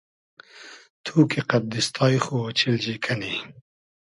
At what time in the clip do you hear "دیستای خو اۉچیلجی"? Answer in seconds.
1.73-2.95